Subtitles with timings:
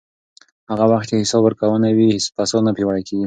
[0.71, 3.19] هغه وخت چې حساب ورکونه وي، فساد نه پیاوړی کېږي.